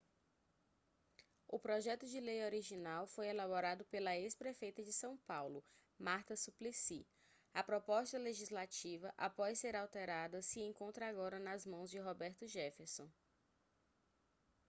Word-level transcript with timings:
o 1.47 1.59
projeto 1.59 2.07
de 2.07 2.19
lei 2.19 2.43
original 2.43 3.05
foi 3.05 3.27
elaborado 3.27 3.85
pela 3.85 4.17
ex-prefeita 4.17 4.81
de 4.83 4.91
são 4.91 5.15
paulo 5.15 5.63
marta 5.95 6.35
suplicy 6.35 7.05
a 7.53 7.61
proposta 7.63 8.17
legislativa 8.17 9.13
após 9.15 9.59
ser 9.59 9.75
alterada 9.75 10.41
se 10.41 10.59
encontra 10.59 11.07
agora 11.07 11.37
nas 11.37 11.67
mãos 11.67 11.87
de 11.87 11.99
roberto 11.99 12.47
jefferson 12.47 13.07